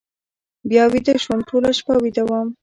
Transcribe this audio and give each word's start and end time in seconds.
بیا 0.69 0.83
ویده 0.91 1.13
شوم، 1.23 1.39
ټوله 1.49 1.69
شپه 1.77 1.95
ویده 2.03 2.23
وم. 2.29 2.47